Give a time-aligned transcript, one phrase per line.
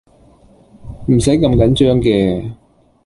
[1.11, 2.53] 唔使咁緊張嘅